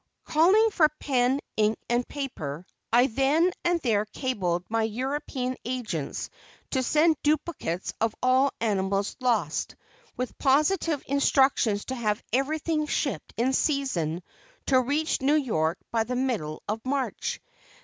Calling 0.23 0.71
for 0.71 0.89
pen, 0.99 1.39
ink 1.57 1.77
and 1.87 2.07
paper, 2.07 2.65
I 2.91 3.05
then 3.05 3.51
and 3.63 3.79
there 3.81 4.05
cabled 4.07 4.65
my 4.67 4.81
European 4.81 5.57
agents 5.63 6.31
to 6.71 6.81
send 6.81 7.17
duplicates 7.21 7.93
of 8.01 8.15
all 8.23 8.51
animals 8.59 9.15
lost, 9.19 9.75
with 10.17 10.39
positive 10.39 11.03
instructions 11.05 11.85
to 11.85 11.95
have 11.95 12.23
everything 12.33 12.87
shipped 12.87 13.35
in 13.37 13.53
season 13.53 14.23
to 14.65 14.81
reach 14.81 15.21
New 15.21 15.35
York 15.37 15.77
by 15.91 16.03
the 16.03 16.15
middle 16.15 16.63
of 16.67 16.83
March. 16.83 17.39